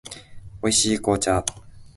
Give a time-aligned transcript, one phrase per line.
[0.63, 1.45] 美味しい紅茶